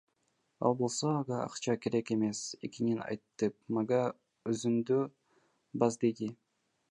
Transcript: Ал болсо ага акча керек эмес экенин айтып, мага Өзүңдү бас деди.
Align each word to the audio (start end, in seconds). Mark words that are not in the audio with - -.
Ал 0.67 0.75
болсо 0.77 1.09
ага 1.17 1.35
акча 1.49 1.73
керек 1.83 2.09
эмес 2.15 2.41
экенин 2.69 3.03
айтып, 3.07 3.57
мага 3.79 4.01
Өзүңдү 4.53 5.01
бас 5.85 6.01
деди. 6.05 6.35